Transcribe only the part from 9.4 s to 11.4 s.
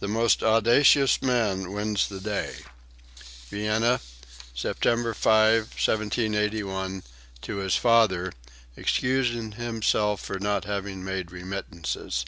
himself for not having made